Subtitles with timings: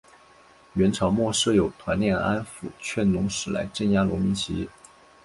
[0.73, 4.67] 元朝末设有团练安辅劝农使来镇压农民起义。